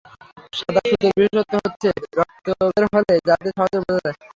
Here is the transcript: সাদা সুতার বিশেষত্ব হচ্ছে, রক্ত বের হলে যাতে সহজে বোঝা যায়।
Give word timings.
সাদা 0.57 0.81
সুতার 0.89 1.11
বিশেষত্ব 1.17 1.53
হচ্ছে, 1.65 1.89
রক্ত 2.17 2.45
বের 2.67 2.83
হলে 2.93 3.15
যাতে 3.27 3.47
সহজে 3.55 3.77
বোঝা 3.81 3.99
যায়। 4.05 4.17